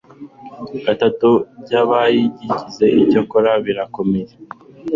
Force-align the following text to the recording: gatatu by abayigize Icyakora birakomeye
gatatu 0.85 1.29
by 1.61 1.71
abayigize 1.81 2.85
Icyakora 3.01 3.51
birakomeye 3.65 4.31